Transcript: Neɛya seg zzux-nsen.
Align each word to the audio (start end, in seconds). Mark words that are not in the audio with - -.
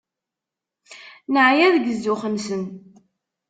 Neɛya 1.33 1.67
seg 1.75 1.85
zzux-nsen. 1.97 2.63